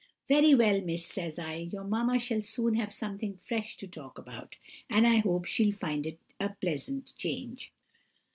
"'Very 0.27 0.55
well, 0.55 0.81
miss,' 0.81 1.05
says 1.05 1.37
I, 1.37 1.57
'your 1.71 1.83
mamma 1.83 2.17
shall 2.17 2.41
soon 2.41 2.73
have 2.73 2.91
something 2.91 3.35
fresh 3.37 3.77
to 3.77 3.87
talk 3.87 4.17
about, 4.17 4.57
and 4.89 5.05
I 5.05 5.17
hope 5.17 5.45
she'll 5.45 5.75
find 5.75 6.07
it 6.07 6.17
a 6.39 6.49
pleasant 6.59 7.13
change. 7.19 7.71